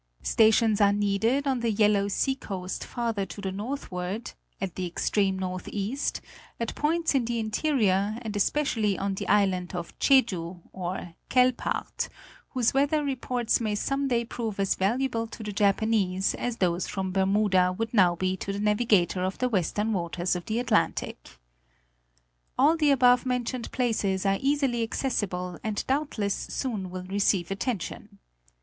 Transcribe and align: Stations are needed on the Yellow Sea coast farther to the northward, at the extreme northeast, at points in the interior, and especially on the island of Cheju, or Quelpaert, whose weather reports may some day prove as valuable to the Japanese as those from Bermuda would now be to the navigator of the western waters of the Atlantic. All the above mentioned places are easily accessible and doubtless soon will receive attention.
Stations 0.23 0.81
are 0.81 0.91
needed 0.91 1.45
on 1.45 1.59
the 1.59 1.69
Yellow 1.69 2.07
Sea 2.07 2.33
coast 2.33 2.83
farther 2.83 3.23
to 3.27 3.39
the 3.39 3.51
northward, 3.51 4.31
at 4.59 4.73
the 4.73 4.87
extreme 4.87 5.37
northeast, 5.37 6.21
at 6.59 6.73
points 6.73 7.13
in 7.13 7.25
the 7.25 7.37
interior, 7.37 8.17
and 8.23 8.35
especially 8.35 8.97
on 8.97 9.13
the 9.13 9.27
island 9.27 9.75
of 9.75 9.95
Cheju, 9.99 10.59
or 10.73 11.13
Quelpaert, 11.29 12.09
whose 12.49 12.73
weather 12.73 13.03
reports 13.03 13.61
may 13.61 13.75
some 13.75 14.07
day 14.07 14.25
prove 14.25 14.59
as 14.59 14.73
valuable 14.73 15.27
to 15.27 15.43
the 15.43 15.51
Japanese 15.53 16.33
as 16.33 16.57
those 16.57 16.87
from 16.87 17.11
Bermuda 17.11 17.71
would 17.71 17.93
now 17.93 18.15
be 18.15 18.35
to 18.37 18.51
the 18.51 18.59
navigator 18.59 19.21
of 19.23 19.37
the 19.37 19.49
western 19.49 19.93
waters 19.93 20.35
of 20.35 20.45
the 20.45 20.57
Atlantic. 20.57 21.37
All 22.57 22.75
the 22.75 22.89
above 22.89 23.23
mentioned 23.23 23.71
places 23.71 24.25
are 24.25 24.39
easily 24.41 24.81
accessible 24.81 25.59
and 25.63 25.85
doubtless 25.85 26.33
soon 26.33 26.89
will 26.89 27.03
receive 27.05 27.51
attention. 27.51 28.17